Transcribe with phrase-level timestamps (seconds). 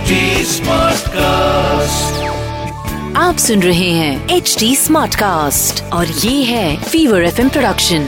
[0.00, 0.12] HD
[0.46, 2.04] Smartcast.
[3.16, 8.02] आप सुन रहे हैं एच डी स्मार्ट कास्ट और ये है फीवर एफ़ प्रोडक्शन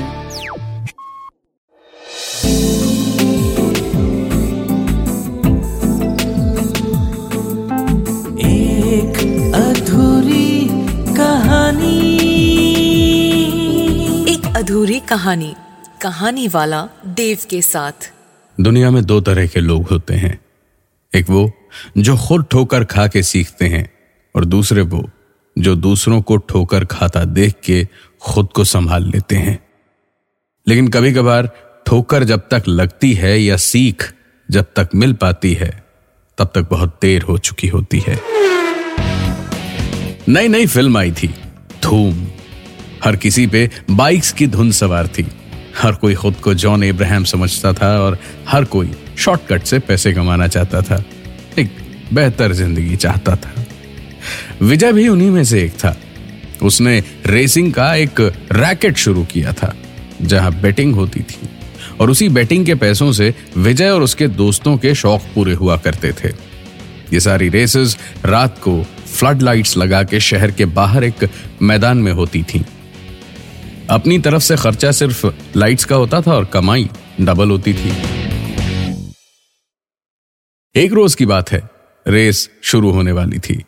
[8.38, 9.16] एक
[9.54, 10.68] अधूरी
[11.14, 12.16] कहानी।
[14.32, 15.54] एक अधूरी कहानी
[16.02, 18.12] कहानी वाला देव के साथ।
[18.60, 20.40] दुनिया में दो तरह के लोग होते हैं।
[21.14, 21.52] एक वो
[21.98, 23.90] जो खुद ठोकर खा के सीखते हैं
[24.36, 25.10] और दूसरे वो,
[25.58, 27.88] जो दूसरों को ठोकर खाता देख के
[28.20, 29.58] खुद को संभाल लेते हैं।
[30.68, 31.50] लेकिन कभी कभार
[31.86, 34.14] ठोकर जब तक लगती है या सीख
[34.50, 35.84] जब तक मिल पाती है,
[36.38, 38.20] तब तक बहुत देर हो चुकी होती है।
[40.28, 41.34] नई नई फ़िल्म आई थी,
[41.82, 42.26] धूम।
[43.04, 45.26] हर किसी पे बाइक्स की धुन सवार थी।
[45.78, 50.48] हर कोई खुद को जॉन इब्राहिम समझता था और हर कोई शॉर्टकट से पैसे कमाना
[50.48, 51.04] चाहता था।
[52.12, 53.64] बेहतर ज़िंदगी चाहता था।
[54.62, 55.96] विजय भी उन्हीं में से एक था।
[56.62, 58.20] उसने रेसिंग का एक
[58.52, 59.74] रैकेट शुरू किया था,
[60.22, 61.48] जहाँ बेटिंग होती थी।
[62.00, 66.12] और उसी बेटिंग के पैसों से विजय और उसके दोस्तों के शौक पूरे हुआ करते
[66.12, 66.28] थे।
[67.12, 71.28] ये सारी रेसेस रात को फ्लड लाइट्स लगा के शहर के बाहर एक
[71.62, 72.64] मैदान में होती थी।
[73.90, 75.26] अपनी तरफ़ से खर्चा सिर्फ़
[75.56, 76.88] लाइट्स का होता था और कमाई
[77.20, 77.92] डबल होती थी।
[80.74, 81.62] एक रोज की बात है
[82.06, 83.62] रेस शुरू होने वाली थी।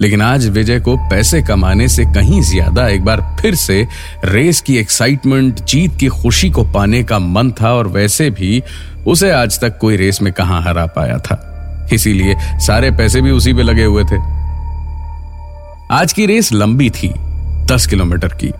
[0.00, 3.86] लेकिन आज विजय को पैसे कमाने से कहीं ज़्यादा एक बार फिर से
[4.24, 8.62] रेस की एक्साइटमेंट जीत की खुशी को पाने का मन था और वैसे भी
[9.06, 11.40] उसे आज तक कोई रेस में कहाँ हरा पाया था।
[11.92, 12.34] इसीलिए
[12.66, 14.18] सारे पैसे भी उसी पे लगे हुए थे।
[15.94, 17.12] आज की रेस लंबी थी,
[17.66, 18.52] दस किलोमीटर की।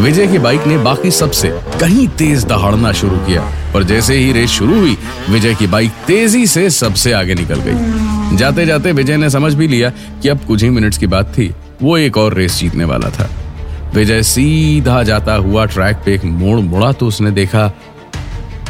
[0.00, 1.48] विजय की बाइक ने बाकी सबसे
[1.80, 3.42] कहीं तेज दहाड़ना शुरू किया।
[3.74, 4.96] और जैसे ही रेस शुरू हुई,
[5.30, 9.68] विजय की बाइक तेज़ी से सबसे आगे निकल गई। जाते जाते विजय ने समझ भी
[9.68, 9.90] लिया
[10.22, 13.28] कि अब कुछ ही मिनट्स की बात थी। वो एक और रेस जीतने वाला था।
[13.94, 17.68] विजय सीधा जाता हुआ ट्रैक पे एक मोड़ मुड़ा तो उसने देखा,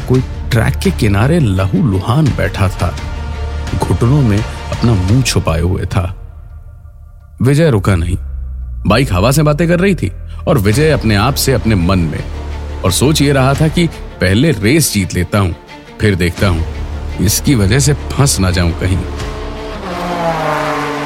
[0.08, 0.20] कोई
[0.50, 2.94] ट्रैक के किनारे लहू लुहान बैठा था।
[3.78, 6.04] घुटनों में अपना मुँह छुपाए हुए था।
[7.42, 8.16] विजय रुका नहीं।
[8.86, 10.10] बाइक हवा से बातें कर रही थी
[10.48, 12.22] और विजय अपने आप से अपने मन में
[12.82, 13.86] और सोच ये रहा था कि
[14.20, 15.54] पहले रेस जीत लेता हूँ,
[16.00, 16.64] फिर देखता हूँ।
[17.20, 18.96] इसकी वजह से फंस ना जाऊँ कहीं।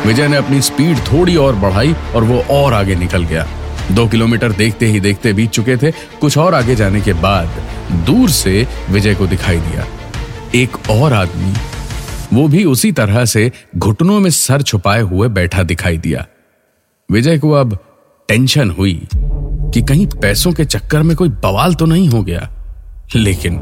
[0.07, 3.47] विजय ने अपनी स्पीड थोड़ी और बढ़ाई और वो और आगे निकल गया।
[3.93, 5.91] दो किलोमीटर देखते ही देखते बीत चुके थे।
[6.21, 7.63] कुछ और आगे जाने के बाद
[8.07, 9.87] दूर से विजय को दिखाई दिया।
[10.55, 11.53] एक और आदमी,
[12.33, 16.27] वो भी उसी तरह से घुटनों में सर छुपाए हुए बैठा दिखाई दिया।
[17.11, 17.79] विजय को अब
[18.29, 22.49] टेंशन हुई कि कहीं पैसों के चक्कर में कोई बवाल तो नहीं हो गया।
[23.17, 23.59] लेकिन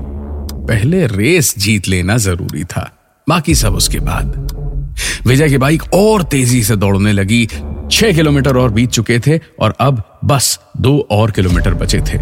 [0.69, 2.91] पहले रेस जीत लेना ज़रूरी था,
[3.29, 4.97] बाकी सब उसके बाद।
[5.27, 7.47] विजय की बाइक और तेज़ी से दौड़ने लगी।
[7.91, 12.19] छह किलोमीटर और बीत चुके थे और अब बस दो और किलोमीटर बचे थे।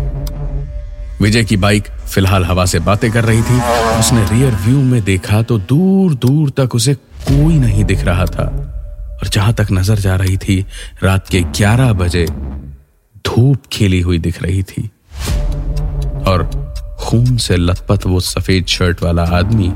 [1.23, 3.61] विजय की बाइक फ़िलहाल हवा से बातें कर रही थी।
[3.99, 8.64] उसने रियर व्यू में देखा तो दूर दूर तक उसे कोई नहीं दिख रहा था।
[9.25, 10.65] और जहाँ तक नज़र जा रही थी,
[11.03, 12.27] रात के 11 बजे
[13.27, 14.83] धूप खिली हुई दिख रही थी।
[16.27, 16.43] और
[17.01, 19.69] खून से लथपथ वो सफ़ेद शर्ट वाला आदमी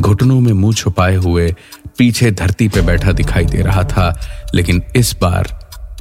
[0.00, 1.50] घुटनों में मुँह छुपाए हुए
[1.98, 4.12] पीछे धरती पे बैठा दिखाई दे रहा था,
[4.54, 5.48] लेकिन इस बार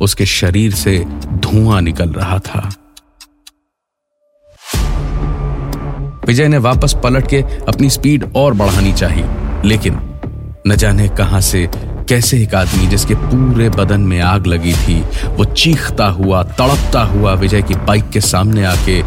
[0.02, 0.98] उसके शरीर से
[1.40, 2.70] धुआँ निकल रहा था।
[6.28, 9.26] विजय ने वापस पलट के अपनी स्पीड और बढ़ानी चाहिए,
[9.66, 10.00] लेकिन
[10.68, 11.68] न जाने कहाँ से
[12.10, 17.34] कैसे एक आदमी जिसके पूरे बदन में आग लगी थी, वो चीखता हुआ, तड़पता हुआ
[17.34, 19.04] विजय की बाइक के सामने आके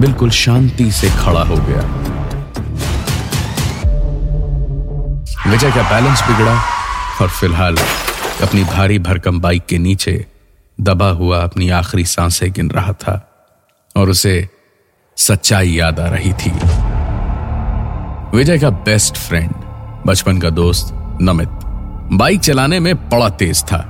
[0.00, 1.82] बिल्कुल शांति से खड़ा हो गया।
[5.50, 6.54] विजय का बैलेंस बिगड़ा
[7.22, 7.76] और फ़िलहाल
[8.42, 10.26] अपनी भारी भरकम बाइक के नीचे
[10.80, 13.16] दबा हुआ अपनी आखिरी साँसें गिन रहा था
[13.96, 14.48] और उसे
[15.16, 16.50] सच्चाई याद आ रही थी।
[18.36, 19.50] विजय का बेस्ट फ्रेंड
[20.06, 21.61] बचपन का दोस्त नमित।
[22.12, 23.88] बाइक चलाने में बड़ा तेज था।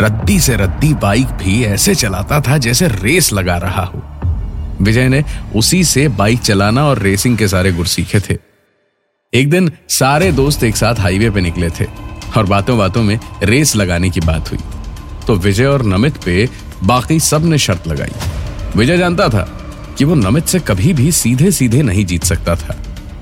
[0.00, 4.02] रद्दी से रद्दी बाइक भी ऐसे चलाता था जैसे रेस लगा रहा हो।
[4.80, 5.24] विजय ने
[5.56, 8.38] उसी से बाइक चलाना और रेसिंग के सारे गुर सीखे थे।
[9.34, 11.84] एक दिन सारे दोस्त एक साथ हाईवे पे निकले थे
[12.36, 14.58] और बातों बातों में रेस लगाने की बात हुई।
[15.26, 16.48] तो विजय और नमित पे
[16.84, 18.12] बाकी सबने शर्त लगाई।
[18.76, 19.48] विजय जानता था
[19.98, 22.76] कि वो नमित से कभी भी सीधे सीधे नहीं जीत सकता था।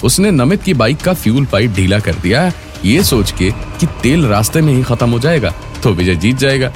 [0.04, 2.50] उसने नमित की बाइक का फ्यूल पाइप ढीला कर दिया।
[2.84, 3.50] ये सोच के
[3.80, 5.52] कि तेल रास्ते में ही खत्म हो जाएगा
[5.82, 6.72] तो विजय जीत जाएगा।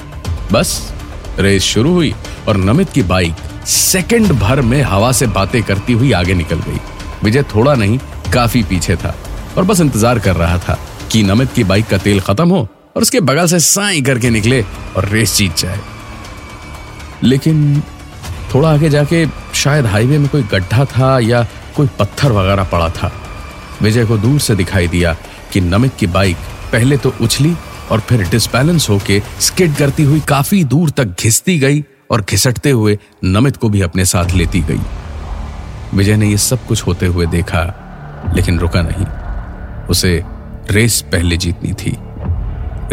[0.51, 0.93] बस,
[1.39, 2.13] रेस शुरू हुई
[2.47, 3.35] और नमित की बाइक
[3.67, 6.79] सेकंड भर में हवा से बातें करती हुई आगे निकल गई।
[7.23, 7.97] विजय थोड़ा नहीं,
[8.33, 9.15] काफ़ी पीछे था
[9.57, 10.77] और बस इंतज़ार कर रहा था
[11.11, 14.61] कि नमित की बाइक का तेल खत्म हो और उसके बगल से साई करके निकले
[14.97, 15.79] और रेस जीत जाए।
[17.23, 17.81] लेकिन
[18.53, 19.25] थोड़ा आगे जाके
[19.55, 21.45] शायद हाईवे में कोई गड्ढा था या
[21.75, 23.11] कोई पत्थर वगैरह पड़ा था।
[23.81, 25.15] विजय को दूर से दिखाई दिया
[25.53, 26.37] कि नमित की बाइक
[26.71, 27.55] पहले तो उछली
[27.91, 32.97] और फिर डिसबैलेंस होके स्किड करती हुई काफ़ी दूर तक घिसती गई और घिसटते हुए
[33.23, 34.79] नमित को भी अपने साथ लेती गई।
[35.93, 37.61] विजय ने यह सब कुछ होते हुए देखा,
[38.35, 39.05] लेकिन रुका नहीं।
[39.89, 40.21] उसे
[40.71, 41.95] रेस पहले जीतनी थी।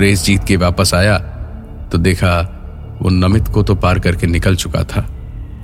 [0.01, 1.19] रेस जीत के वापस आया
[1.93, 2.39] तो देखा
[3.03, 5.07] वो नमित को तो पार करके निकल चुका था,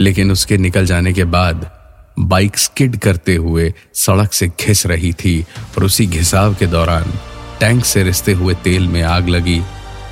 [0.00, 1.70] लेकिन उसके निकल जाने के बाद
[2.18, 5.40] बाइक स्किड करते हुए सड़क से घिस रही थी
[5.76, 7.12] और उसी घिसाव के दौरान
[7.60, 9.60] टैंक से रिसते हुए तेल में आग लगी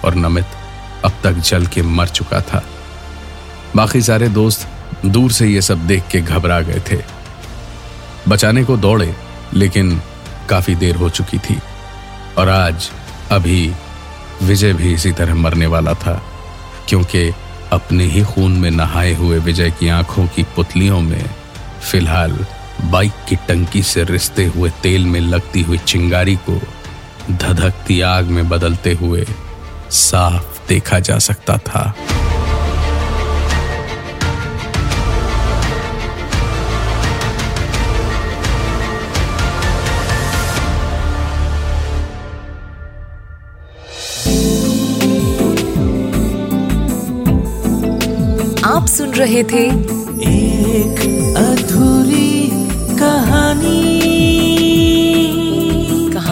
[0.04, 0.46] और नमित
[1.04, 2.62] अब तक जल के मर चुका था।
[3.76, 4.66] बाकी सारे दोस्त
[5.06, 6.98] दूर से ये सब देख के घबरा गए थे।
[8.28, 9.14] बचाने को दौड़े,
[9.54, 10.00] लेकिन
[10.48, 11.58] काफ़ी देर हो चुकी थी
[12.38, 12.90] और आज
[13.32, 13.72] अभी
[14.42, 16.22] विजय भी इसी तरह मरने वाला था,
[16.88, 17.30] क्योंकि
[17.72, 21.24] अपने ही खून में नहाए हुए विजय की आँखों की पुतलियों में
[21.90, 22.32] फ़िलहाल
[22.84, 26.60] बाइक की टंकी से रिसते हुए तेल में लगती हुई चिंगारी को
[27.30, 29.26] धधकती आग में बदलते हुए
[29.90, 31.94] साफ़ देखा जा सकता था।
[48.66, 49.66] आप सुन रहे थे